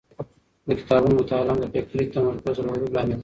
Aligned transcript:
د 0.67 0.69
کتابونو 0.79 1.13
مطالعه 1.19 1.53
مو 1.57 1.61
د 1.63 1.65
فکري 1.73 2.05
تمرکز 2.13 2.55
د 2.57 2.59
لوړولو 2.67 2.93
لامل 2.95 3.11
دی. 3.17 3.17